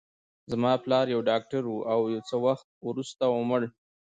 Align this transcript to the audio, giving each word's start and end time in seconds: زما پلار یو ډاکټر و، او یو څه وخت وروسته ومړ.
زما 0.51 0.71
پلار 0.83 1.05
یو 1.13 1.21
ډاکټر 1.29 1.63
و، 1.67 1.73
او 1.93 1.99
یو 2.13 2.21
څه 2.29 2.35
وخت 2.45 2.67
وروسته 2.89 3.23
ومړ. 3.29 3.61